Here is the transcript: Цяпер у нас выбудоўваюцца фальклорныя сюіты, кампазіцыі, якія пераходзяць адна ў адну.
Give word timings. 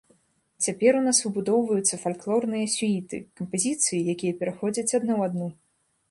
Цяпер 0.67 0.93
у 0.99 1.01
нас 1.07 1.17
выбудоўваюцца 1.25 1.99
фальклорныя 2.03 2.65
сюіты, 2.75 3.17
кампазіцыі, 3.41 3.99
якія 4.15 4.33
пераходзяць 4.41 4.87
адна 4.99 5.13
ў 5.19 5.29
адну. 5.31 5.47